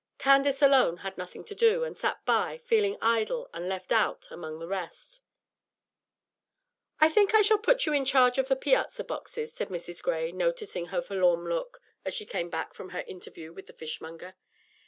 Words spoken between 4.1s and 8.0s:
among the rest. "I think I shall put you